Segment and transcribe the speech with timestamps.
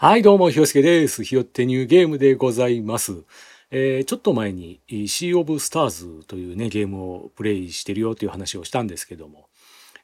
[0.00, 1.24] はい、どうも、ひよすけです。
[1.24, 3.24] ひよってニューゲームでございます。
[3.72, 9.48] えーちょっと前に、シー・オブ・スターズというね、ゲームをプレイしてるよという話をしたんですけども、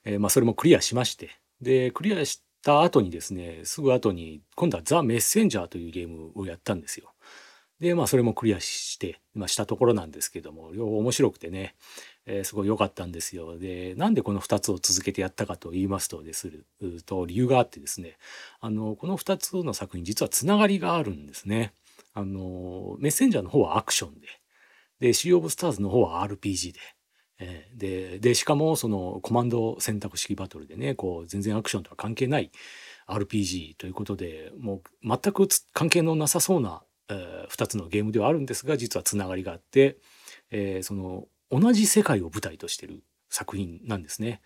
[0.04, 7.12] えーまあ、それもクリアしまして、で、クリアした後にですね、すぐ後に、今度はザ・メッセンジャーというゲームをやったんですよ。
[7.78, 11.76] で、まあ、それもクリアして、まあ、したところなんですけども、両方面白くてね、
[12.26, 13.58] えーすごい良かったんですよ。
[13.58, 16.66] で、なんでこの2つを続けてやったかと言いますとでする
[17.04, 18.16] と、理由があってですね、
[18.60, 21.74] あの、この2つの作品、実はつながりがあるんですね。
[22.14, 24.28] あの、メッセンジャーの方はアクションで、
[25.00, 26.80] で、シー・オブ・スターズの方は RPG で、
[27.40, 32.50] えーで、で、しかもそのコマンド選択式バトルでね、こう、全然アクションとは関係ない
[33.06, 39.98] RPG ということで、もう全く関係のなさそうな、え2つのゲームではあるんですが、実はつながりがあって、
[40.50, 41.26] えーその、
[41.60, 44.40] 同じ世界を舞台としてる作品なんですね。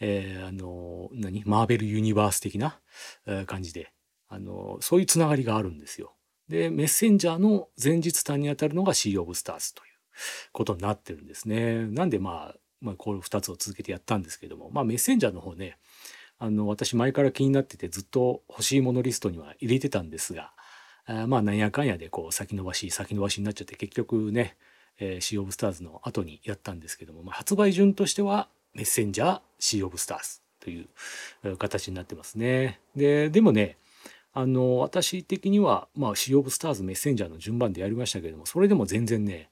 [0.00, 1.44] えーあの、何？
[1.44, 2.80] マーベルユニバース的な、
[3.26, 3.92] え感じで、
[4.28, 6.14] あの、そういうつながりがあるんですよ。
[6.48, 9.90] で、メッセンジャーの前日譚にあたるのがシー・オブ・スターズという
[10.52, 11.86] ことになってるんですね。
[11.86, 15.78] なんでまあ、まあ、これ2つを続けてやったんですけども、まあメッセンジャーの方ね、
[16.38, 20.52] あの、私前から気になっててずっと欲しいものリストには入れてたんですが、
[21.06, 24.56] あまあなんやかんやでこう先延ばし先延ばしになっちゃって結局ね、
[24.98, 32.80] えーシー・オブ・スターズの後にやったんですけども、まあ、発売順としてはメッセンジャーシー・オブ・スターズという形になってますね。
[32.94, 33.76] ででもね
[34.32, 39.50] あの私的には、まあ、シー・オブ・スターズメッセンジャーの順番でやりましたけれどもそれでも全然ね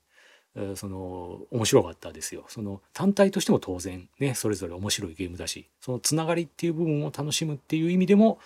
[0.75, 2.45] その面白かったですよ。
[2.49, 8.39] その単体としても当然ねそれぞれ面白いゲームだしそのつながりっていう部分を楽しむっていう意味でも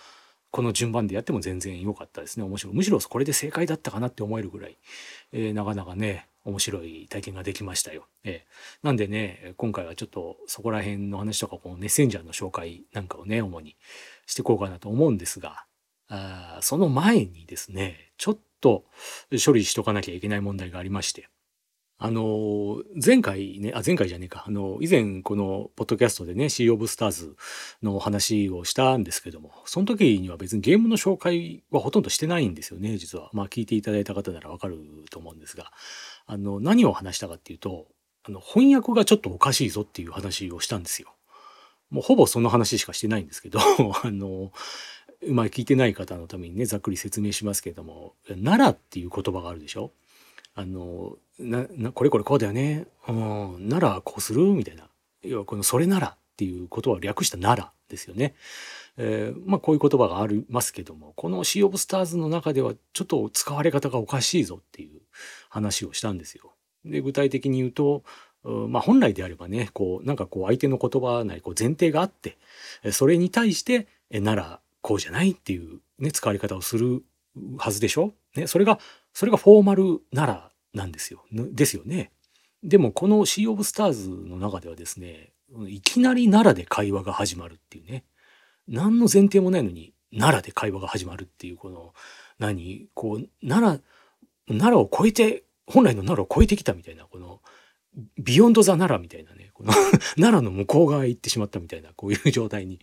[0.51, 4.77] この順番でやっても全然良かったですね面白いむしろこれで正解だったかなって思えるぐらい、
[5.33, 8.07] えーなかなかね面白い体験ができましたよ。
[8.23, 13.75] えーなんでね今回はちょっとそこら辺の話とかこのメッセンジャーの紹介なんかをね主に
[14.25, 15.65] していこうかなと思うんですが
[16.07, 18.85] あその前にですねちょっと
[19.43, 21.29] 処理しとかなきゃいけない問題がありまして
[21.97, 27.35] あの前回ねあ前回じゃねえかあの以前このポッドキャストでね「シー・オブ・スターズ」
[27.81, 34.77] の話をしたんですけどもその時には別にゲームの紹介はほとんどしてないんですよね実はまあ聞いていただいた方ならわかる
[35.09, 35.71] と思うんですが
[36.27, 37.85] あの何を話したかっていうと
[38.23, 41.13] あの翻訳がちょっとおかしいぞっていう話をしたんですよ。
[41.91, 43.59] もうほぼその話しかしてないんですけど
[44.03, 44.51] あの
[45.21, 49.91] うまあ聞いてない方のためにねざっくり説明しますけれども「奈良」っていう言葉があるでしょ？
[50.55, 54.41] あのななこれこれこうだよね、うん、ならこうする？
[54.53, 54.89] みたいな
[55.21, 58.33] 要はこの「それなら」っていう言葉を略した「なら」ですよね。
[58.97, 65.01] えーまあこういう言葉がありますけどもこの「シー・オブ・スターズ」の中ではちょっと使われ方がおかしいぞっていう
[65.49, 66.53] 話をしたんですよ。
[66.85, 68.03] で具体的に言うと
[68.43, 72.37] まあ本来であればねこうなんかこう相手の言葉なりこう前提があって
[72.83, 77.03] えそれに対して「えならこうじゃない」っていう、ね、使われ方をする
[77.57, 78.79] はずでしょ、ね、それが
[79.13, 81.25] それがフォーマルならなんですよ。
[81.31, 82.11] ですよね。
[82.63, 85.33] でもこの「シー・オブ・スターズ」の中ではですね
[85.67, 88.03] いきなり奈良で会話が始まるっていうね
[88.67, 91.93] 何の前提もないのに奈良で会話が始まるっていうこの
[92.39, 92.87] 何？
[92.93, 93.81] こうなら
[94.47, 97.41] ならを超えて本来のならを超えてきたみたいなこの
[98.17, 99.73] Beyond the ならみたいなねこの
[100.17, 102.79] ならの向こう側へ行ってしまったみたいなこういう状態に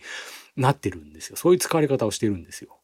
[0.55, 2.79] なってるんですよそういう使われ方をしてるんですよ。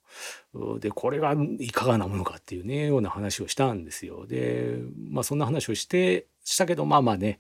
[0.80, 4.26] でこれがいかがなものかっていうねような話をしたんですよ。
[4.26, 4.80] で
[5.10, 7.40] まあそんな話をしてしたけどまあまあね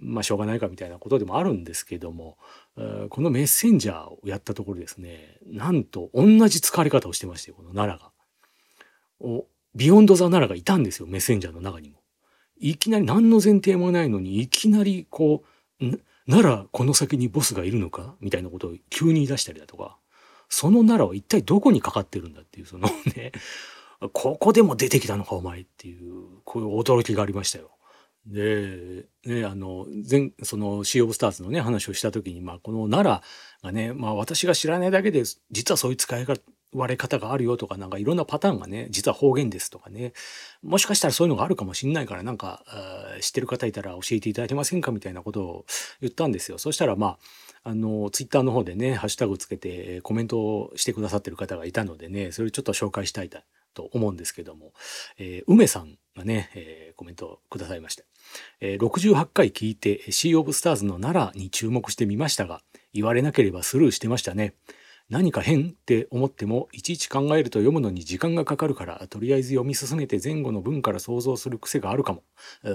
[0.00, 2.36] まあしょうがないかみたいなことでもあるんですけども
[3.10, 8.12] このメッセンジャーをやったところですねなんと同じ使われ方をしてましてこのならが。
[9.20, 11.98] お Beyond the ならがいたんですよメッセンジャーの中にも。
[12.58, 15.44] いきなり何の前提もないのにいきなりこ
[15.80, 15.84] う
[16.28, 18.14] ならこの先にボスがいるのか？
[18.20, 19.96] みたいなことを急に言い出したりだとか
[20.48, 23.32] そのならは一体どこにかかってるんだっていうそのね
[24.12, 27.70] ここでも出てきたのかお前っていうこういう驚きがありましたよ。
[28.26, 33.22] で、ね、あの前その Sea of Stars のね話をした時に、まあ、このな
[33.62, 36.26] らがね、まあ、私が知らないだけで実はそういう使い
[36.72, 40.12] 割れ方があるよとかなんかいろんなパターンがね実は方言ですとかね
[40.62, 42.62] もしかしたらそういうのがあるかもしんないからなんか
[43.20, 45.66] 知ってる方いたら教えていただけませんかみたいなことを
[46.00, 46.58] 言ったんですよ。
[46.58, 47.18] そしたらまあ
[47.64, 53.30] あのツイッターの方でねハッシュタグつけてコメントをしてくださってる方がいたのでねそれちょっと紹介したい
[53.78, 54.72] と思うんですけども、
[55.18, 58.04] えー梅さんがね、えーコメントをくださいまして、
[58.60, 62.60] えー68回聞いてシー・オブ・スターズの奈良に注目してみましたが
[62.92, 64.54] 言われなければスルーしてましたね。
[65.10, 72.24] 何か変って思ってもいちいち考えると読むのに時間がかかるからとりあえず読み進めて前後の文から想像する癖があるかも。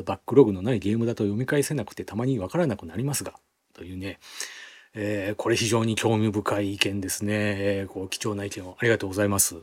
[0.05, 3.35] バックログのないゲームだと読み返せなくてたまにわからなくなりますが。
[3.73, 4.19] というね。
[4.95, 7.33] えー、これ非常に興味深い意見ですね。
[7.35, 9.55] えー、こう貴重な意見をありがとうございます。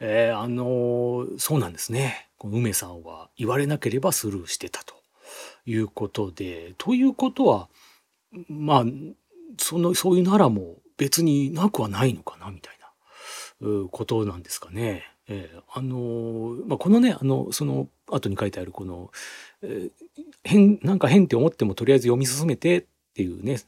[0.00, 2.28] えー、あのそうなんですね。
[2.38, 4.94] この梅さんは言われなければスルーしてたと
[5.64, 7.68] いうことで、ということは、
[8.48, 8.84] まあ、
[9.58, 12.78] その、そういうならも別になくはないのかな、みたい
[13.60, 15.04] なことなんですかね。
[15.28, 19.10] えー、あのまあ、このね、あの、その後に書いてあるこの、
[19.62, 19.90] えー、
[20.44, 22.84] 変、なんか変って思ってもとりあえず読み進めてっ
[23.14, 23.58] ていうね、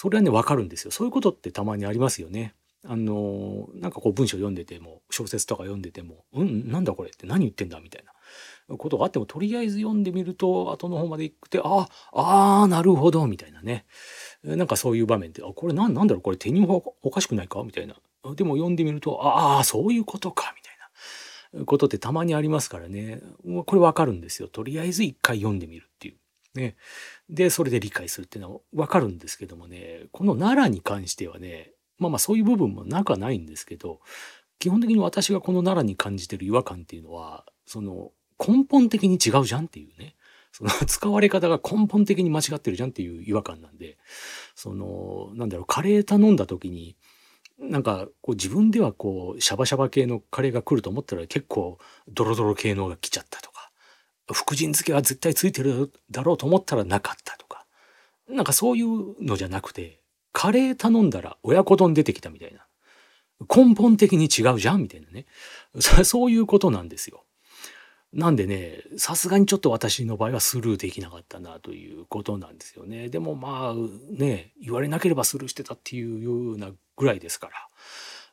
[0.00, 0.92] それはね、わかるんですよ。
[0.92, 2.54] そういうことってたまにありますよね。
[2.86, 8.04] あの、なんかこう文章読んでても、小説とか読んでても、うん、なんだこれって何言ってんだみたい
[8.68, 13.86] なことがあっても、とりあえず読んでみると、後の方まで行って、あ、ああ、なるほど、みたいなね。
[14.44, 16.64] なんかそういう場面で、あ、これなんなんだろうこれ手に
[17.02, 17.64] おかしくないか？
[17.64, 17.96] みたいな。
[18.36, 23.20] でも読んでみると、ああ、そういうことか、みたいなことってたまにありますからね。
[23.66, 24.46] これわかるんですよ。
[24.46, 26.14] とりあえず一回読んでみるっていう。
[26.58, 26.76] ね。
[27.30, 34.00] で、それで理解するっていうのはわかるんですけどもね、この奈良に関してはね、まあまあそういう部分もなくはないんですけど、
[34.58, 40.16] 基本的に私がこの奈良に感じてる違和感っていうのは、その根本的に違うじゃんっていうね。
[40.52, 43.98] その 使われ方が根本的に間違ってるじゃんっていう違和感なんで、
[44.54, 46.96] その、なんだろう、カレー頼んだ時に、
[47.58, 53.57] なんかこう自分ではこうシャバシャバ系のカレーが来ると思ったら結構ドロドロ系のが来ちゃったとか。
[54.32, 57.64] 福神漬けは絶対ついてるだろうと思ったらなかったとか。
[58.28, 60.00] なんかそういうのじゃなくて、
[60.32, 62.66] カレー頼んだら親子丼出てきたみたいな。
[63.54, 65.26] 根本的に違うじゃんみたいなね。
[66.04, 67.24] そういうことなんですよ。
[68.12, 73.10] なんでね、さすがにちょっと私の場合はスルーできなかったなということなんですよね。
[73.10, 73.74] でもまあ
[74.10, 77.68] ね、言われなければスルーしてたっていうようなぐらいですから。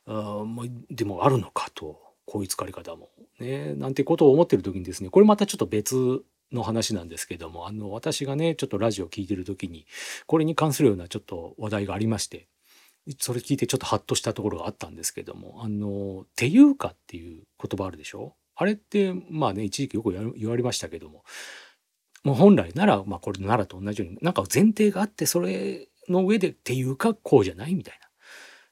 [0.07, 0.45] あ
[0.89, 2.04] でもあるのかと。
[2.25, 3.09] こういう疲れ方も。
[3.39, 9.85] ね、なんてことを思ってる時にですね、これまたちょっと別の話なんですけども、あの、私がね、ちょっとラジオを聞いてる時に、
[10.25, 12.47] これに関するようなちょっと話題がありまして、
[13.19, 18.35] それ聞いてちょっとハッとしたところがあったんですけども、あの、ていうかっていう言葉あるでしょ？
[18.55, 21.23] あれって、まあね、一時期よく言われましたけども、
[22.23, 27.99] もう本来なら、まあこれならと同じように、なんか前提があって、それの上でていうかこうじゃないみたい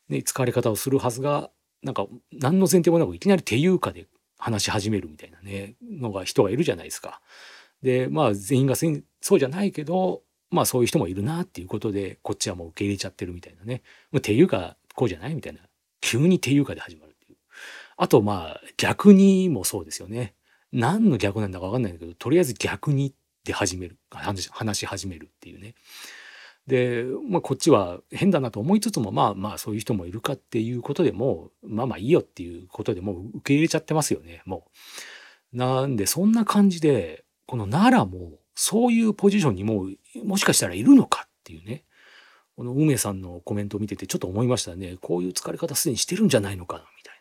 [0.09, 1.51] な、ね、使われ方をするはずが、
[1.83, 4.07] なんか何の前提もなくいきなりっていうかで
[4.38, 7.21] 話し始めるみたいなね、のが人がいるじゃないですか。
[7.81, 13.81] で、まあ全員がそうじゃないけど、まあそういう人もいるなっていうことで、こっちはもう受け入れちゃってるみたいなね。
[14.15, 15.59] っていうか、こうじゃないみたいな。
[16.01, 17.38] 急にっていうかで始まるっていう。
[17.97, 20.33] あとまあ逆にもそうですよね。
[20.71, 23.13] 何の逆なんだかわかんないんだけど、とりあえず逆に
[23.44, 23.97] で始める。
[24.09, 25.75] 話し始めるっていうね。
[26.68, 34.65] で、まあ、こっちは変だなと思いつつもまあまあそういう人もいるかっていうことでもまあまあいいよっていうことでもう受け入れちゃってますよねも
[35.54, 35.57] う。
[35.57, 39.88] なんでそんな感じでこの奈良もそういうポジションにも
[40.24, 41.83] もしかしたらいるのかっていうね
[42.56, 47.13] この梅さんのコメントを見ててちょっと思いましたねこういう疲れ方すでにしてるんじゃないのかなみたい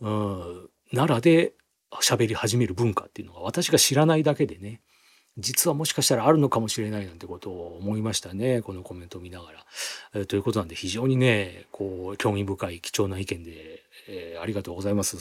[0.00, 0.10] な。
[0.10, 1.54] うん奈良で
[2.02, 4.80] 喋り始める文化っていうのが私が知らないだけでね
[5.36, 9.66] 実はもしかしたらあるのかもしれないなんてことを思いましたねこのコメントを見ながら。
[10.14, 15.16] えー、ということなんで非常にねこう興味深い貴重な意見で、えー、ありがとうございます。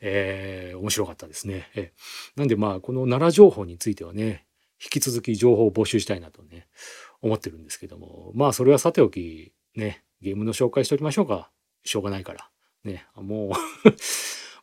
[0.00, 1.68] えー、面白かったですね。
[1.74, 4.46] えー、なんでまあこの奈良情報についてはね
[4.82, 6.68] 引き続き情報を募集したいなとね
[7.20, 11.50] 思ってるんですけどもまあそれはさておきねゲームの紹介しておきましょうか
[11.84, 12.48] しょうがないから。
[12.84, 13.50] ねもう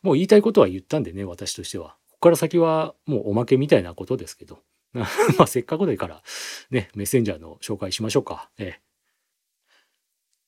[0.02, 1.96] もう言いたいことは言ったんでね私としては。
[2.24, 4.60] から先はもうおまけみたいなことですけど、
[4.94, 5.06] ま
[5.40, 6.22] あせっかくでから
[6.70, 8.48] ね、メッセンジャーの紹介しましょうか。
[8.58, 8.80] え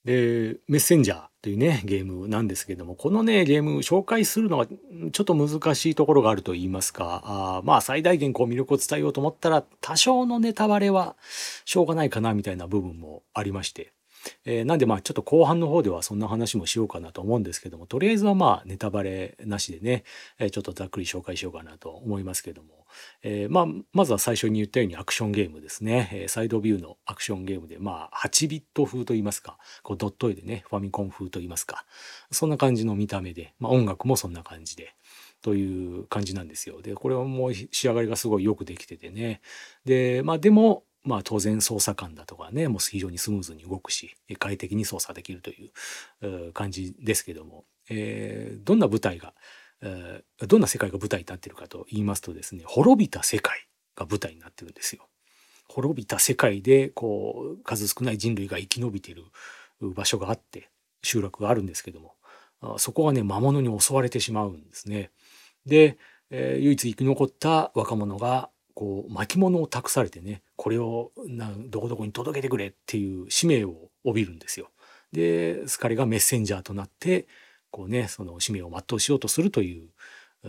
[0.06, 11.14] え、で、メッセンジャーというね、ゲームなんですけども、このね、ゲーム紹介するのはちょっと難しいところがあると言いますか、あまあ最大限こう魅力を伝えようと思ったら、多少のネタバレは
[11.66, 13.92] しょうがないかなみたいな部分もありまして、
[14.44, 20.04] えー、なんでまあちょっと後半の方ではそんな話もしようかなと思うんですけどもとりあえずはまあネタバレなしでね、
[20.38, 22.86] えー、ちょっとざっくり紹介しようかなと思いますけども、
[23.22, 31.84] えー、まあまずは最初に言ったようにアクションゲームですね、えサイドビューのアクションゲームでまあ8ビット風と言いますかこうドット絵でねファミコン風と言いますか
[32.30, 34.94] そんな感じの見た目で、まあ、音楽もそんな感じで。
[35.42, 36.82] という感じなんですよ。
[36.82, 39.40] で、これはもう仕上がりがすごいよくできててね。
[39.84, 45.72] で、まあでも、まあ当然操作感だとかね、もう非常にスムーズに動くし、快適に操作できるとい
[46.26, 49.32] う感じですけども、えー、どんな舞台が、
[49.82, 55.08] えー、どんな世界が舞台になっているかと言いますとですね、滅びた世界が舞台になってるんですよ。
[55.68, 59.24] 滅びた世界で、こう、数少ない人類が生き延びている
[59.80, 60.70] 場所があって、
[61.02, 62.14] 集落があるんですけども、
[62.78, 65.10] そこがね、魔物に襲われてしまうんですね。
[65.66, 65.98] で、
[66.30, 74.68] えー、唯一生き残った若者がこう巻物を託されてねこれをなどこどこに届けてくれっていう使命を帯びるんですよ。
[75.12, 77.26] でスカリがメッセンジャーとなって
[77.70, 79.88] こうねその使命を全うしようとするという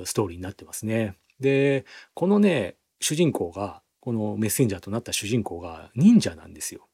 [0.05, 1.15] ストーリーになってますね。
[1.39, 6.85] でこのね主人公がこのメッセンジャーとなった主人公が忍者なんですよ。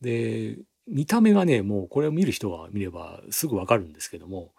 [0.00, 4.52] で見た目がねもうこれを見る人が見ればすぐわかるんですけども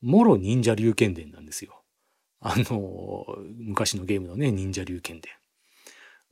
[0.00, 1.82] もろ忍者龍剣伝なんですよ。
[2.38, 3.26] あの
[3.58, 5.32] 昔のゲームのね忍者龍剣伝。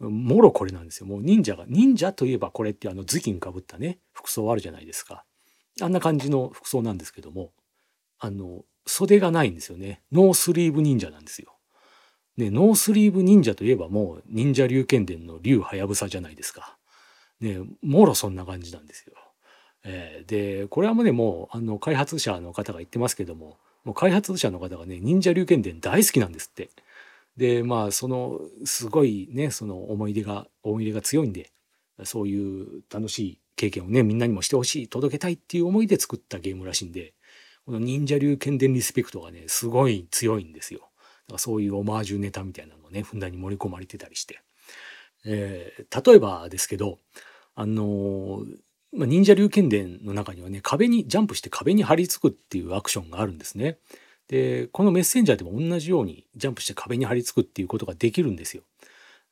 [0.00, 1.06] もろこれなんですよ。
[1.06, 5.24] もう忍者が忍者といえばこれってあの頭巾かぶったね服装あるじゃないですか。
[5.80, 7.52] あんな感じの服装なんですけども
[8.18, 10.02] あの袖がないんですよね。
[10.12, 11.56] ノースリーブ忍者なんですよ。
[12.36, 16.76] ね、ノースリーブ忍者といえばもう忍者龍剣伝のリュウ・ハヤブサじゃないですか。
[17.40, 19.14] ね、もろそんな感じなんですよ。
[19.84, 26.70] えー、で、これはもうね、もう、あの、開発者の方が言ってますけども、もう開発者の方がね、忍者龍剣伝大好きなんですって。
[27.36, 31.50] で、まあ、その、すごいね、その思い出が、思い出が強いんで、
[32.04, 37.14] そういう楽しい経験をね、みんなにもしてほしい、届けたいっていう思いで作ったゲームらしいんで、
[37.66, 40.80] この忍者流剣伝リスペクトがね、すごい強いんですよ。
[40.80, 40.92] だか
[41.32, 44.40] らそういうオマージュネタみたいなのをね、ふんだんに盛り込まれてたりして。
[45.24, 46.98] えー、例えばですけど、
[47.54, 48.44] あの、
[48.92, 53.78] まあ、忍者流剣伝の中にはね、壁に、ジャンプして壁に張り付くっていうアクションがあるんですね。
[54.28, 58.62] で、このメッセンジャーでも同じようにジャンプして壁に張り付くっていうことができるんですよ。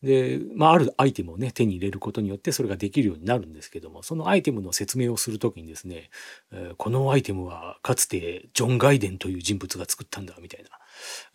[0.03, 6.11] で、まあ、あるアイテムをね、手に入れることによってそれができるようになるんですけども、そのアイテムの説明をするときにですね、
[6.53, 10.71] え、このアイテムはかつてジョン・ガイデンという人物が作ったんだ、みたいな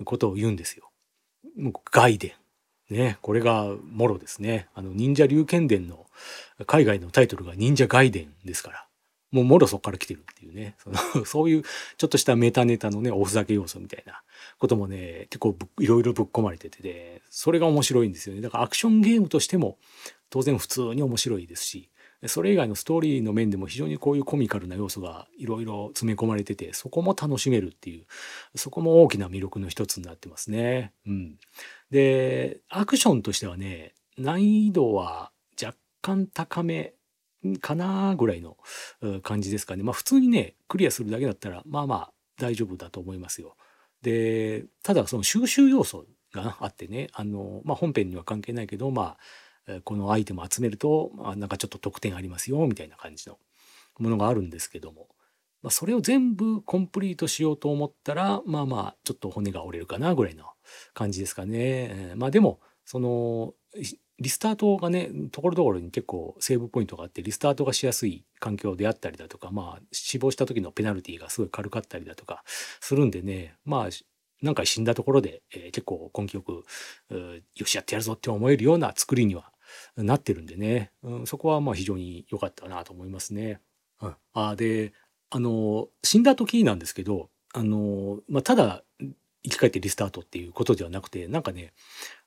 [0.03, 0.91] ことを言うんですよ。
[1.55, 2.35] もうガイデ
[2.89, 2.93] ン。
[2.93, 4.67] ね、これがもろですね。
[4.73, 6.05] あの、忍者龍剣伝の
[6.65, 8.86] 海外のタイトルが忍者ガイデンですから。
[9.31, 10.75] もうもろそこから来てるっていうね。
[10.77, 11.63] その そういう
[11.97, 14.21] ちょっとしたメタネタのね、おふざけ要素みたいな
[14.57, 18.41] こともね、結構いろいろぶっ込まれてて、それが面白いんですよね。
[18.41, 19.77] だからアクションゲームとしても
[20.29, 21.89] 当然普通に面白いですし、
[22.25, 28.05] それ以外のストーリーの面でも非常にこういうコミカルな要素がいろいろ詰め込まれてて、そこも楽しめるっていう、
[28.55, 30.93] そこも大きな魅力の一つになってますね。
[31.05, 31.37] うん。
[31.91, 35.31] で、アクションとしてはね、難易度は
[35.61, 36.95] 若干高め
[37.55, 38.57] かなぐらいの
[39.23, 39.83] 感じですかね。
[39.83, 43.55] まあ普通にね、クリアするだけだったら、まあまあ大丈夫だと思いますよ。
[44.01, 49.17] で、ただその収集要素があってね、あの、まあ本編には関係ないけど、ま
[49.67, 53.37] あ、このアイテム集めると、まあ、なんかちょっと得点ありますよ、みたいな感じの
[53.99, 55.09] ものがあるんですけども、
[55.61, 60.45] まあ、それを全部コンプリートしようと思ったら、まあまあ、ちょっと骨が折れるかな、ぐらいの
[60.93, 62.13] 感じですかね。
[62.15, 63.53] まあでも、その、
[64.19, 73.89] リスタートがね、ところどころに結構セーブポイントがあって、リスタートがしやすい環境であったりだとか、まあ、死亡した時のペナルティがすごい軽かったりだとかするんでね、まあ、
[74.41, 76.63] 何回死んだところで、えー、結構根気よく、
[77.55, 79.51] よしやってやるぞって思えるような作りには
[79.97, 83.59] なってるんでね、うん、そこはまあ非常に良かったなと思いますね。
[84.01, 84.93] うん、あで、
[85.29, 88.83] あの、死んだ時なんですけど、あの、まあ、ただ
[89.47, 91.73] 生き返ってリスタートっていうことではなくて、なんかね、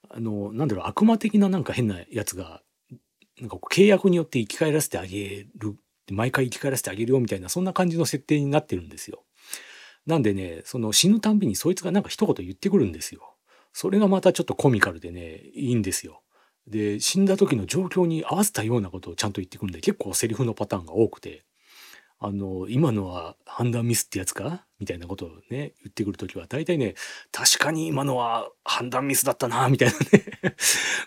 [0.09, 2.63] あの、なんだろう、悪魔的ななんか変なやつが、
[3.41, 5.77] なんか契約によって生き返らせてあげる、
[6.11, 9.25] 毎回生き返らせてあげるよみたいな、そんな感じの設定になってるんですよ。
[10.07, 13.37] なんでね、その死ぬたんびにそいつがなんか一言言ってくるんですよ。
[13.73, 16.23] それがまたちょっとコミカルでね、いいんですよ。
[16.67, 21.45] で、死んだ時の状況に合わせたようなことをちゃんと言ってくるんで、結構セリフのパターンが多くて、
[22.23, 24.67] あの、今のは判断ミスってやつか？
[24.79, 26.95] みたいなことをね、言ってくるときは、大体ね、
[27.33, 30.55] 確かに今のは判断ミスだったな、 みたいなね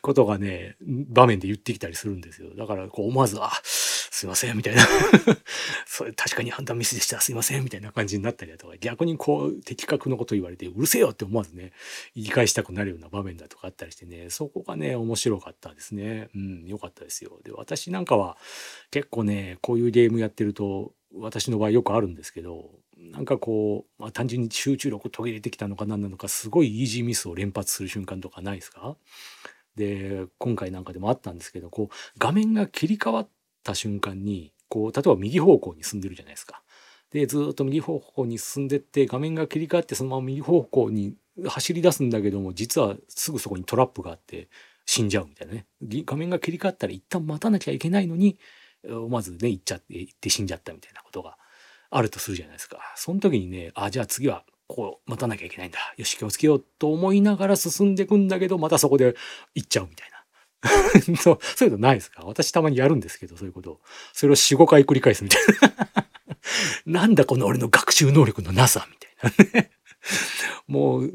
[0.01, 2.55] ことがね、場面で言ってきたりするんですよ。
[2.55, 4.85] だから、こう思わず、あ、すいません、みたいな
[5.85, 11.73] それ確かに判断ミスでした、すいません、みたいな感じになったりだとか、逆にこう、的確なこと言われて、うるせえよって思わずね、
[12.15, 16.29] 言い返したくなるような場面だとかあったりしてね、そこがね、面白かったですね。
[16.35, 17.39] うん、よかったですよ。
[17.43, 18.37] で、私なんかは
[18.91, 28.95] 結構ね、こういうゲームやってると、私の場合よくあるんですけどなんかこう、まあ、単純に集中力を途切れてきたのか何なのかすごいイージーミスを連発する瞬間とかないですか？
[29.75, 33.29] で今回なんかでもあったんですけどこう画面が切り替わっ
[33.63, 36.63] た瞬間にこう例えば右方向に進んでるじゃないですか。
[37.11, 41.15] でずっと右方向に進んでって画面が切り替わってそのまま右方向に
[41.47, 44.49] 走り出すんだけども実はすぐそこにトラップがあって
[44.85, 48.39] 死んじゃうみたいなね画面が切り替わったら一旦待たなきゃいけないのに
[49.09, 51.37] まずね、行っちゃって、行って死んじゃったみたいなことが
[51.89, 52.79] あるとするじゃないですか。
[52.95, 55.79] その時にね、あ、じゃあ次はこう待たなきゃいけないんだ。
[55.97, 59.15] よし、気をつけようと思いながら進んでいくんだけど、またそこで
[59.55, 60.13] 行っちゃうみたいな。
[61.17, 63.81] そう、そういうのないですか私たまにやるんですけど、そういうことを。
[64.13, 65.87] それを4、5回繰り返すみたいな。
[67.01, 69.71] なんだこの俺の学習能力のなさみたいなね。
[70.67, 71.11] もう、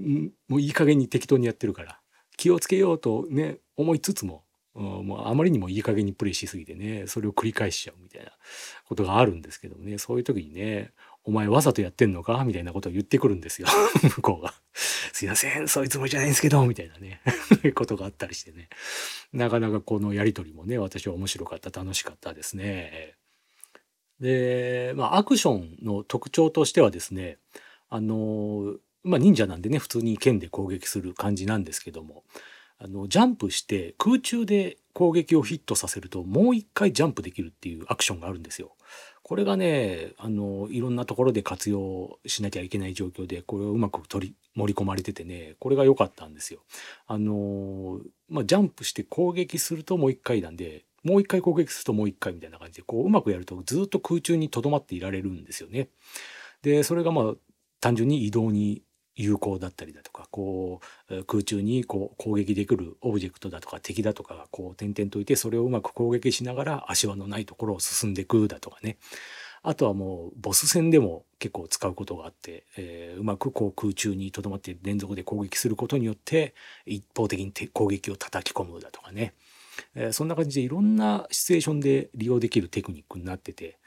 [0.49, 2.01] もういい加減に適当にやってるから。
[2.39, 4.45] 気をつけようとね思いつつも
[4.79, 8.31] うんもうあまりにもいい加減にプレイしすぎてねそれを繰り返しちゃうみたいな
[8.87, 9.99] ことがあるんですけどもね。
[9.99, 10.93] そういう時にね
[11.25, 13.67] 「お前わざとやってんのか?」みたいなことを言ってくるんですよ。
[14.17, 14.55] 向こうが
[15.13, 17.21] 「すいませんそういうつもりじゃないんですけど」みたいなね。
[17.75, 18.69] ことがあったりしてね。
[19.33, 23.15] なかなかこのやり取りもね私は面白かった楽しかったですね。
[24.21, 27.39] でまあアクションの特徴としてはですね
[27.89, 32.25] あのまあ忍者なんでね普通に剣で攻撃する感じなんですけども
[32.79, 38.75] あのジャンプして空中で攻撃をヒットさせるともう一回ジャンプできるっていうアクションがあるんですよ。
[39.23, 46.61] これがねあのいろんなところで活用しなきゃいけない状況でこれをうまく取り盛り込まれててねこれが良かったんですよ。
[47.07, 55.89] あのまあ、ジャンプして攻撃するともう一回なんでもう一回攻撃するともう一回みたいな感じでこううまくやるとずっと空中にとどまっていられるんですよね。
[56.63, 57.35] でそれがまあ
[57.81, 58.83] 単純に移動に
[59.19, 68.97] 有効だったりだとかこう空中にこう攻撃できるオブジェクトだとか敵だとかがこう点々といてそれをうまく攻撃しながら足場のないところを進んでいくだとかね。
[69.63, 76.55] あとはもうボス戦でも結構使うことがあって、えー、うまくこう空中にとどまって連続で攻撃することによって
[76.87, 79.35] 一方的に攻撃を叩き込むだとかね、
[79.95, 83.79] えー、そんな感じでいろんなシチュエーションで利用できるテクニックになってて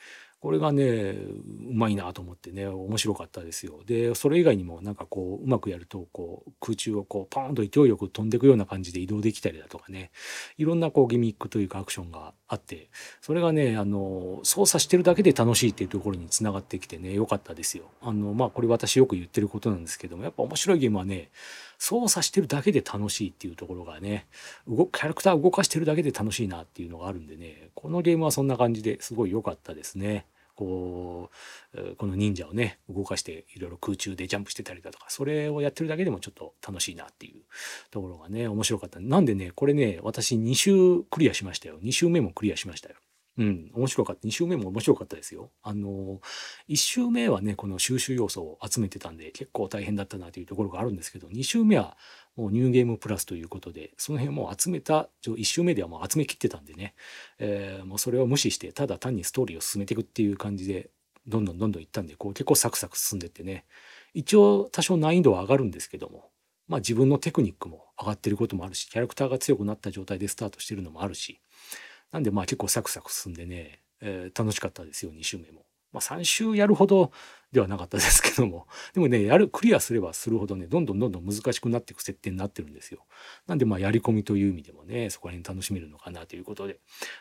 [0.41, 3.81] これがねうまいなと思ってね面白かったですよ。
[3.85, 10.09] でそれ以外にもなんかこううまくやるとこう空中をこうポーンと勢いよく飛んでいくような感じで移動できたりだとかね
[10.57, 12.89] いろんなこうギミックというかアクションがあって
[13.21, 17.83] それがねあの操作してるだけで楽しいっていうところにつながってきてね良かったですよ。
[18.01, 21.29] あのまあこれ私よく言ってることなんですけどもやっぱ面白いゲームはね
[21.81, 24.27] 操作してるだけで楽しいっていうところがね
[24.67, 30.27] 動キャラクター動かしてるだけで楽しいなっていうのがあるんでねこのゲームはそんな感じですごい良かったですね。
[30.55, 31.31] こ
[31.73, 37.41] うこの忍者をね動かしていろいろ空中でジャンプしてたりだとかそれをやってるだけでもちょっと楽しいなっていう
[37.89, 42.95] ところがね面白かったなんでねこれね私2周クリアしましたよ2周目もクリアしましたよ。
[43.41, 44.27] うん、面白かった。
[44.27, 45.49] 2週目も面白かったですよ。
[45.63, 46.21] あの、
[46.69, 51.97] 1週目はね、この収集要素を集めてたんで、結構大変だったなというところがあるんですけど、2週目は
[52.35, 56.93] もうニューゲームプラスということで、その辺も集めた、1週目ではもう集めきってたんでね、
[57.39, 60.91] えー、もうそれを無視して、ただ単にストーリーを進めていくっていう感じで、
[61.25, 63.65] どんどんどんどんいったんで、こう結構サクサク進んでってね、
[64.13, 66.29] 一応多少難易度は上がるんですけども、
[66.67, 71.41] まあ自分のテクニックも上がってることもあるし、キャラクターが強くなった状態でスタートしてるのもあるし、
[72.11, 75.65] なんでまあ結構サクサク進んでね、えー、楽しかったですよ2週目も。
[75.91, 77.11] まあ3週やるほど
[77.51, 83.05] ではなかったですけども でもねやるクリアすればするほどねどんどんどんどん難しくなっていく設定になってるんですよ。
[83.47, 86.79] なんでまあやり込みという意味でもねそこら辺楽しめるのかなということで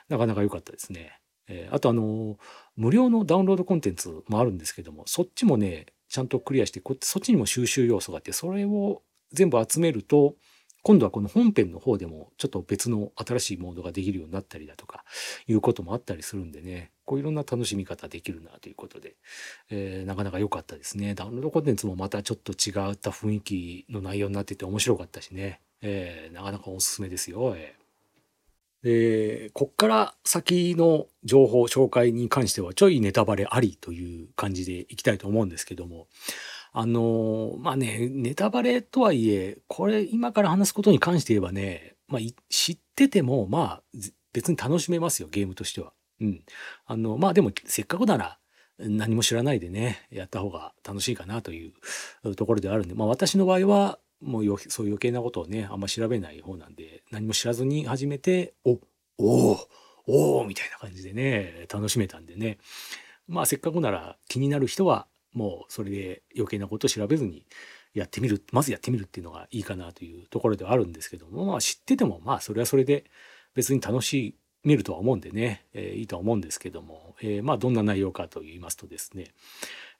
[0.08, 1.18] なかなか良かったですね。
[1.50, 2.38] えー、あとあの、
[2.76, 10.36] 無料のダウンロードコンテンツもあるんですけどもそっちもねちゃんとクリアしてこそっちにも収集要素があってそれを全部集めると
[10.82, 15.04] 今度はこの本編の方でもちょっと別の新しいモードができるようになったりだとか
[15.46, 19.16] いうこともあったりするんでねこういろんな楽しみ方できるなということで、
[19.68, 21.14] えー、なかなか良かったですね。
[21.14, 27.54] ダウンロードコンテンツもまたちょっと違った雰囲気の内容になってて面白かったしね、えー、なかなかおすすめですよ。
[27.56, 27.80] えー。
[28.82, 36.06] で、こっから先の情報紹介に関してはちょいネタバレありという感じでいきたいと思うんですけども、
[36.72, 43.82] あのまあねネタバレとはいえこれ今から話すことに関して言えばね、まあ、知っててもまあ
[44.32, 45.92] 別に楽しめますよゲームとしては。
[46.20, 46.42] うん、
[46.86, 48.38] あのまあでもせっかくなら
[48.78, 51.72] 何も知らないでねやった方が楽しいかなとい
[52.24, 58.78] うところであるんで、まあ、私の場合はもうよそういう余計なことをねあんま調べない方なんで何も知らずに始めてお
[59.18, 59.58] お
[60.06, 62.58] おおみたいな感じでね楽しめたんでね
[63.28, 67.46] まあせっかくなら気になる人はもうそれで余計なことを調べずに
[67.94, 73.04] やってみるまずやってみるっていうのがいいかなというところではあるんですけどもまあ知っててもまあそれはそれで
[73.54, 79.28] 別に楽しめるとは思うんでね、えー、いいとは思うんですけども、えー、まあどんな内容かと言いますとですね、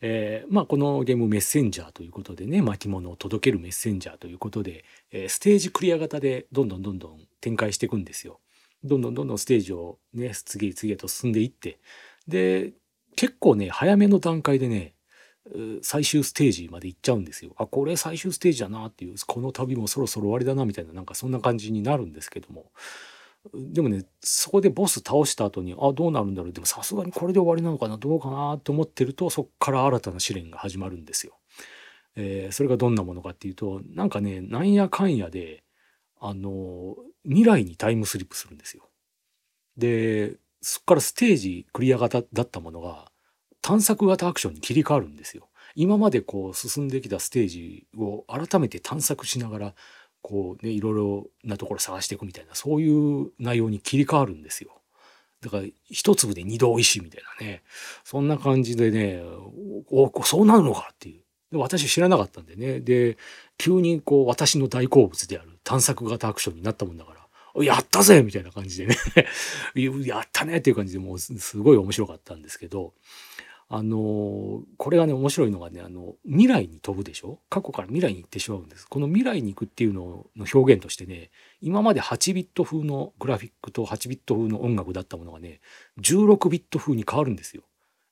[0.03, 8.41] えー、まあこのゲームメッセンジャーということでね巻物を届けるメッセンジャーということで、えステージクリア型でどんどんどんどん展開していくんですよ。
[8.85, 11.79] どんどんどんどんステージをね次々と進んでいって。
[12.29, 12.73] で
[13.17, 14.95] 結構ね早めの段階でね
[15.83, 17.55] 最終ステージまで行っちゃうんですよ。
[17.57, 22.71] あこれ最終ステージだなっていうこの旅もそろそろ終わりだなみたいななんかそんな感じになるんですけども
[23.55, 31.39] でもねそこでボス倒した後にあどうなるんだろうでもさすがにこれで終わりなのかなどうかなと思ってるとそこから新たな試練が始まるんですよ。
[32.17, 35.65] えー、それがどんなものかっていうとなんかねなんやかんやで
[36.21, 38.89] あの未来にタイムスリップするんですよ。
[39.77, 43.10] でそこからステージクリア型だったものが
[43.63, 45.49] 探索型アクションに切り替わるんですよ。
[45.75, 49.75] 今までこう進んできたステージを改めて探索しながら
[50.23, 54.81] こうねいろいろなところ探していくみたいなそういう内容に切り替わるんですよ。
[55.41, 57.63] だから一粒で二度おいしいみたいなね
[58.05, 59.23] そんな感じでね
[59.91, 63.17] おそうなるのかっていうで私知らなかったんでねで
[63.59, 68.97] 急にこう私の大好物である探索型アクションになったもんだからやったぜみたいな感じでね
[70.05, 72.93] やったねっていう感じでもうすごい面白かったんですけど
[73.73, 77.39] あのこれがね面白いのがねあの未来に飛ぶでしょ？
[77.49, 78.85] 過去から未来に行ってしまうんです。
[78.85, 81.31] この未来に行くっていうのの表現としてね
[81.61, 85.61] 今まで8ビット風のグラフィックと8ビット風の音楽だったものがね
[86.01, 87.63] 16ビット風に変わるんですよ。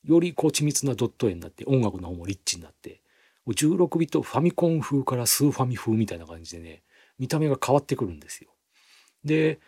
[0.05, 3.01] よりこう緻密なドット絵になって音楽の方もリッチになって
[3.49, 6.83] 16ビットファミコン風からスーファミ風みたいな感じでね
[7.19, 8.51] 見た目が変わってくるんですよ。
[9.25, 9.59] で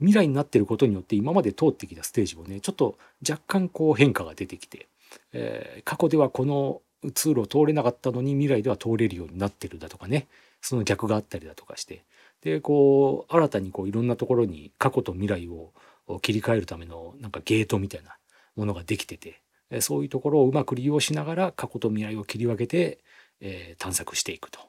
[0.00, 2.96] 未来になってることによって今まで通ってきたステージもねちょっと
[3.28, 4.88] 若干こう変化が出てきて
[5.32, 6.82] えー、過去ではこの
[7.14, 10.28] 通路を通れなかったのに未来では通れるようになってるだとかね
[10.60, 12.04] その逆があったりだとかして
[12.42, 15.72] でこう新たにこういろんなところに過去と未来を
[16.20, 18.16] 切り替えるためのなんかゲートみたいな
[18.56, 19.40] ものができてて
[19.80, 22.98] そういうところをうまく利用しながら過去と未来を切り分けて、
[23.40, 24.60] えー、探索していくと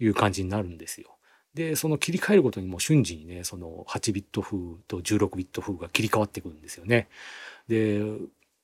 [0.00, 1.10] いう感じになるんですよ。
[1.54, 7.08] でその切り替えることにも瞬時にねその8ビット風と16ビット風が切り替わってくるんですよね。
[7.66, 8.00] で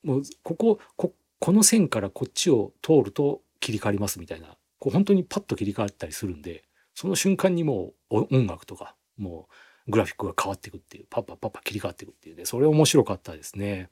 [0.03, 6.63] もうここここの線からこっちを通ると切り替わりますみたいなこう本当にパッと切り替わったりするんで
[6.95, 9.49] その瞬間にもう音楽とかも
[9.87, 13.89] うグラフィックが変わっていくっていうパッパッパッパ切り替わっていくっていうねそれ面白かったですね。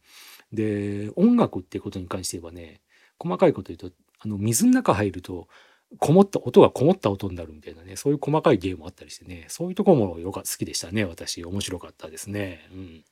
[0.54, 2.80] で音楽っていうことに関して言えばね
[3.20, 5.50] 細かいこと言うとあの水の中入ると
[6.00, 12.70] こもった音がこもった音になるみたいなねそういう細かいゲームもあったりしてねそういうとこもよか好きでしたね私面白かったですね。
[12.72, 13.04] うん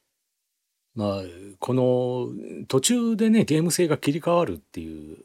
[0.95, 1.21] まあ、
[1.59, 2.27] この
[2.67, 5.17] 途中でねゲーム性が切り替わるっていう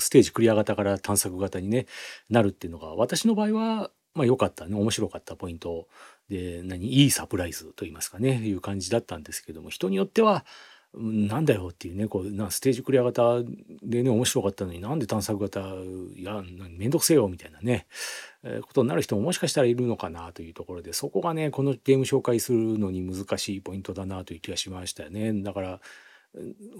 [0.00, 1.86] ステージクリア型から探索型に、ね、
[2.28, 5.86] なるっていうのが私の場合はまあ良かったね面白かったポイント
[6.28, 10.44] で何いいサプライズと言いますかねいう感じだったんですけども人によっては
[10.92, 13.42] なんだよっていうねこうなステージクリア型
[13.82, 15.60] でね面白かったのになんで探索型
[16.16, 16.42] いや
[16.76, 17.86] めんどくせえよみたいなね、
[18.42, 25.32] えー、ことになる人ももしかしたらいるのかなというところでそこがねこのゲーム紹介するのに難しいポイントだなという気がしましたよね。
[25.42, 25.80] だから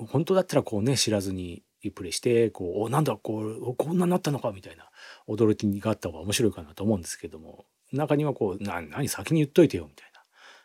[0.09, 1.63] 本当だったらこうね知らずに
[1.95, 4.91] プレイしてこうおなんだこうこんなになったのかみたいな
[5.29, 10.13] 驚きがあった方が面白いかなと思うんですけども中にはこう何先に言っといてよみたい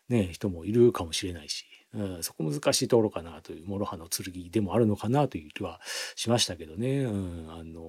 [0.09, 5.79] なね人もいるかもしれないしうん、そこ難しいところかなという諸刃の剣でもあるのかなという気は
[6.15, 7.81] しましたけどね、うん、あの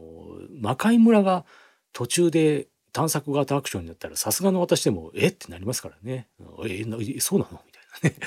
[0.60, 1.44] 魔界村が
[1.92, 5.26] 途中で探索型アクションになったらさすがの私でもえ？
[5.28, 6.28] ってなりますからね。
[6.66, 6.84] え
[7.20, 7.60] そうなの？
[7.66, 8.16] みたいなね。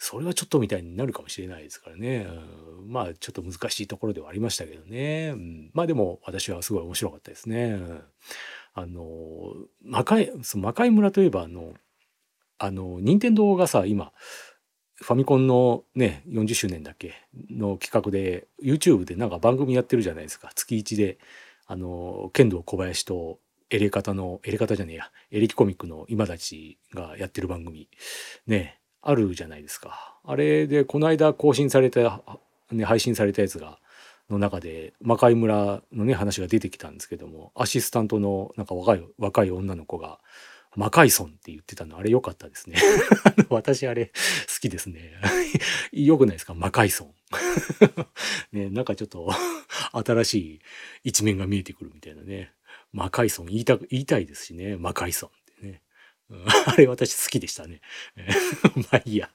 [0.00, 2.28] それはちょっとみたいになるかもしれないですからね、
[2.78, 7.72] うん、まあちょっと難しいところではありましたけどね、うん、まあでも私はすごい面白かったですね。
[7.72, 8.02] うん、
[8.74, 11.74] あの魔界その魔界村といえばあの
[12.58, 14.12] あの任天堂がさ今
[15.00, 17.14] ファミコンのね40周年だっけ？
[17.50, 20.50] の企画で YouTube でなんか番組やってるじゃないですか。
[20.54, 21.18] 月1で
[21.66, 23.38] あの剣道小林と
[23.70, 25.10] エレカタのエレカタじゃねえや。
[25.30, 27.88] エレキコミックの今たちがやってる番組。
[28.46, 30.18] ねあるじゃないですか。
[30.24, 32.22] あれでこの間更新された、
[32.72, 33.78] ね、配信されたやつが
[34.28, 40.18] の中で魔界村のね話が出てきたんですけどもアシスタントのなんか若い若い女の子が
[40.78, 42.76] 魔界村って言ってたの、あれ良かったですね。
[43.50, 44.12] 私あれ好
[44.60, 45.14] きですね。
[45.90, 46.54] 良くないですか？
[46.54, 47.10] 魔界村。
[48.52, 49.28] ね、なんかちょっと
[49.92, 50.60] 新しい
[51.02, 52.52] 一面が見えてくるみたいなね。
[52.92, 54.76] 魔界村言いたく言いたいですしね。
[54.76, 55.82] 魔界村ってね。
[56.66, 57.80] あれ私好きでしたね。
[58.92, 59.30] まあいいや。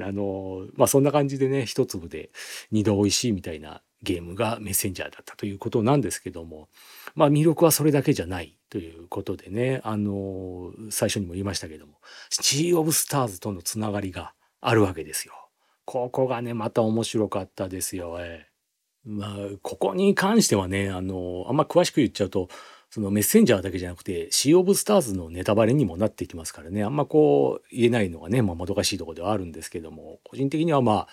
[0.00, 2.30] あの、まあそんな感じでね、一粒で
[2.70, 6.68] 二度美味しいみたいなゲームがメッセンジャーだったということなんですけども、
[7.16, 11.94] まあ魅力はそれだけじゃないということでね、あの、最初にも言いましたけども、
[12.30, 15.32] シー・オブ・スターズとのつながりがあるわけですよ。
[15.86, 18.18] ここがね、また面白かったですよ。
[18.20, 18.46] え
[19.04, 22.48] まあ、ここに関してはね、あの、あんま詳しく言っちゃうと、
[22.90, 31.08] そのメッセンジャーだけじゃなくて、シー・オブ・スターズのネタバレにもなってきますからね、あんまこう言えないのがね、まあ、もどかしいところではあるんですけども、個人的にはまあ、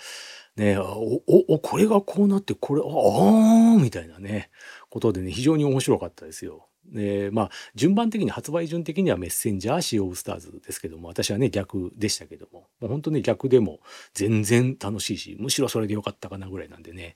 [0.55, 4.51] ね、お、お、これがこうなって、これ、ああ、みたいなね、
[4.93, 6.67] ことでね、非常に面白かったですよ。
[6.85, 13.79] で、まあ、順番的に、発売順的にはメッセンジャー、シー・オブ・スターズですけども、私はね、逆でしたけども、もう本当ね、逆でも
[14.13, 17.15] 全然楽しいし、むしろそれでよかったかなぐらいなんでね、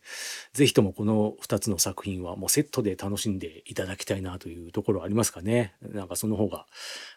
[0.53, 5.75] ぜひともこの2つの作品はもうセットで楽しんでいただきたいなというところありますかね。
[5.81, 6.65] なんかその方が、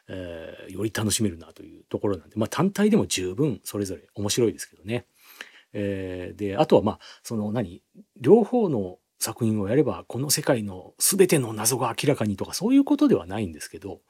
[0.09, 5.07] えー、より楽しめるなというところなんで、まあ単体でも十分それぞれ面白いですけどね。
[5.73, 7.83] えー、であとはまあその何
[8.21, 14.01] 両方の作品をやればこの世界の全ての謎が明らかにとかそういうことではないんですけど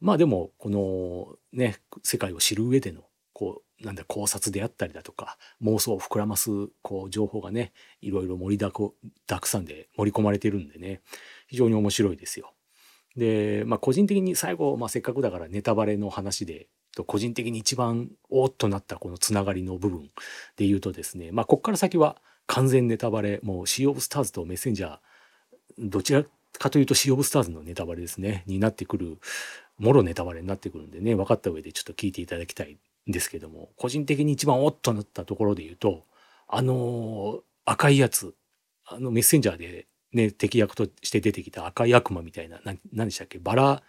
[0.00, 8.94] まあでもこのね世界を知る上でのこうなんだ考察であったりだとか妄想を膨らますこう情報がねいろいろ盛りだこ
[9.26, 11.00] だくさんで盛り込まれてるんでね
[11.48, 12.54] 非常に面白いですよ。
[13.16, 16.68] でまあ個人的に最後、まあ、せっかくだからネタバレの話で
[17.06, 20.10] 個人的に一番おっとなったこのつながりの部分
[20.56, 24.98] で言うとですねまあこっから先は完全ネタバレもうシー・オブ・スターズとメッセンジャー
[25.78, 26.24] どちら
[26.58, 29.18] かというとシー・オブ・スターズのネタバレですねになってくる
[29.78, 32.76] もろネタバレになってくるんでね分かった上でちょっと聞いていただきたい
[33.08, 36.04] んですけども個人的に一番おっとなったところで言うと
[36.46, 38.34] あの赤いやつ
[38.86, 42.60] あのメッセンジャーでね敵役として出てきた赤い悪魔みたいな
[42.92, 43.38] 何でしたっけ？
[43.38, 43.82] バラ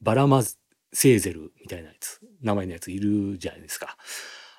[0.00, 3.96] バラマセーゼルみたいなやつ名前のやついるじゃないですか。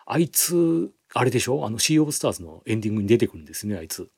[0.06, 1.66] あいつあれでしょ？
[1.66, 4.10] あのシー・オブ・スターズのエンディングに出てくるんですねあいつ。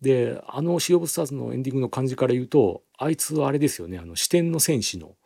[0.00, 5.16] であのシー・オブ・スターズのエンディングの感じから言うとあいつはあれですよねあの視点の戦士の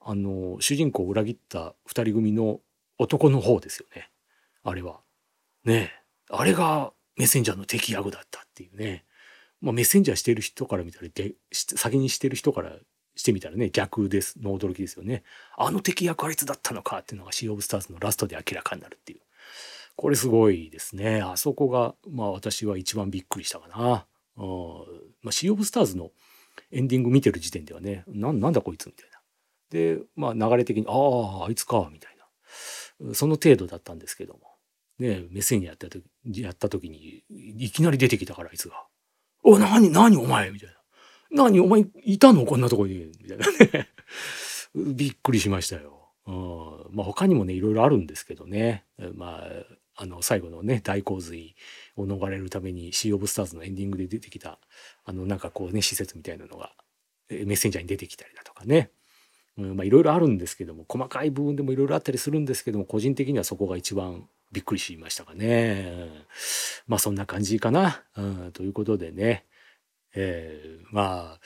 [0.00, 2.60] あの主人公を裏切った2人組の
[2.96, 4.08] 男の方ですよね
[4.62, 5.00] あれは。
[5.64, 5.92] ね
[6.30, 9.04] あれがメッセンジャーの敵役だったっていうね。
[9.60, 11.08] まあ、メッセンジャーしてる人から見たら
[11.52, 12.76] 先にしてる人から
[13.16, 15.24] してみたらね逆ですの驚きですよね。
[15.56, 19.20] あの敵役あいつだったのかっていうのがシー・オブ・スターズのラストで明らかになるっていう。
[19.98, 21.22] これすごいですね。
[21.22, 23.76] あそこがまあ私は一番びっくりしたかな。
[23.76, 26.12] まあ、シー・オブ・スターズの
[26.70, 29.18] エンディング見てる時点ではねななんだこいつみたいな。
[29.70, 32.16] でまあ流れ的にあああいつかみたい
[33.00, 34.40] なその程度だったんですけども
[35.00, 38.86] ねメッセンやった時やった時にいきなり出てきたからあいつが
[39.42, 40.76] 「お何何お前」みたいな
[41.44, 42.46] 「何お前いたの？
[42.46, 43.88] こんなとこに」みたいなね
[44.94, 46.12] びっくりしましたよ。
[46.24, 48.84] うんまあ他にもねいろいろあるんですけどね
[49.14, 49.48] まあ
[50.00, 51.56] あの最後のね大洪水
[51.96, 54.60] を逃れるために「シー・オブ・スターズ」のエンディングで出てきた
[55.04, 56.72] あのなんかこうね施設みたいなのが
[57.28, 58.92] メッセンジャーに出てきたりだとかね、
[59.58, 66.08] うん、まあいろいろあるんですけども細かい部分でもいろいろあったりするんですけども個人的にはそこが一番びっくりしましたかね。
[66.86, 68.04] まあそんな感じかな。
[68.16, 69.44] うん、ということでね、
[70.14, 71.40] えー、まあ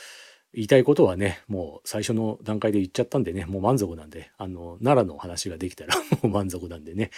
[0.55, 7.11] 言いたいことはねもう最初の段階で言っちゃったんでねもう満足なんであの奈良の話ができたら もう満足なんでね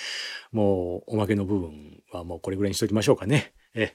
[0.52, 3.52] もうおまけの部分はもうこれぐらいにしときましょうかね。
[3.76, 3.92] え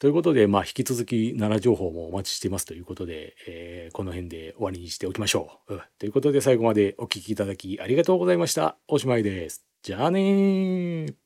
[0.00, 5.80] ということでまあ引き続き奈良情報もお待ちしていますということで、えー、この辺で終わりにしておきましょう、うん。
[5.98, 8.76] ということで最後までお聴きいただきありがとうございました。
[8.86, 9.64] おしまいです。
[9.82, 11.23] じゃあねー